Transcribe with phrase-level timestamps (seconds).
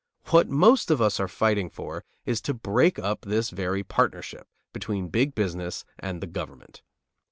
[0.31, 5.09] What most of us are fighting for is to break up this very partnership between
[5.09, 6.81] big business and the government.